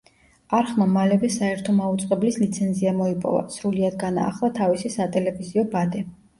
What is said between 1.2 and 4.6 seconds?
საერთო მაუწყებლის ლიცენზია მოიპოვა, სრულიად განაახლა